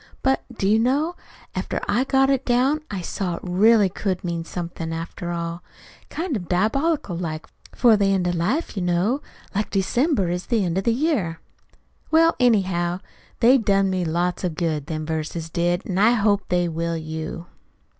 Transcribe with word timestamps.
But, 0.23 0.43
do 0.51 0.67
you 0.67 0.79
know, 0.79 1.15
after 1.53 1.79
I 1.87 2.05
got 2.05 2.31
it 2.31 2.43
down 2.43 2.79
I 2.89 3.01
saw 3.01 3.35
it 3.35 3.41
really 3.43 3.87
could 3.87 4.23
mean 4.23 4.43
somethin', 4.43 4.91
after 4.91 5.29
all 5.29 5.61
kind 6.09 6.35
of 6.35 6.47
diabolical 6.49 7.15
like 7.15 7.45
for 7.75 7.95
the 7.95 8.11
end 8.11 8.25
of 8.25 8.33
life, 8.33 8.75
you 8.75 8.81
know, 8.81 9.21
like 9.53 9.69
December 9.69 10.29
is 10.31 10.47
the 10.47 10.65
end 10.65 10.79
of 10.79 10.85
the 10.85 10.91
year. 10.91 11.39
"Well, 12.09 12.35
anyhow, 12.39 12.99
they 13.41 13.59
done 13.59 13.91
me 13.91 14.03
lots 14.03 14.43
of 14.43 14.55
good, 14.55 14.87
them 14.87 15.05
verses 15.05 15.51
did, 15.51 15.85
an' 15.87 15.99
I 15.99 16.13
hope 16.13 16.49
they 16.49 16.67
will 16.67 16.97
you." 16.97 17.45